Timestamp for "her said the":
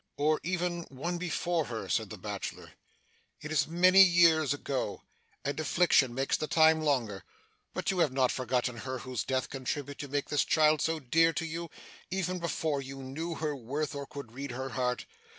1.65-2.17